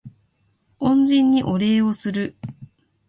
[0.79, 2.35] 恩人にお礼をする